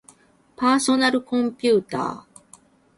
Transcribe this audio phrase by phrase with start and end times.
[0.55, 2.41] パーソナルコンピューター